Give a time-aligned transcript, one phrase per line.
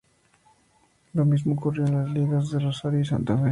[1.13, 3.49] Lo mismo ocurrió en las ligas de Rosario y Santa Fe.